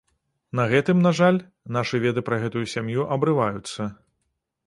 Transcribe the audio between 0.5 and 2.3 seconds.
На гэтым, на жаль, нашы веды